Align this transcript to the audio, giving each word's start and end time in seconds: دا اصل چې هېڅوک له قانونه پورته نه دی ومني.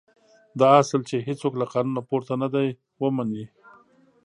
دا 0.59 0.69
اصل 0.81 1.01
چې 1.09 1.15
هېڅوک 1.27 1.53
له 1.57 1.65
قانونه 1.73 2.01
پورته 2.09 2.33
نه 2.43 2.47
دی 2.53 2.67
ومني. 3.01 3.43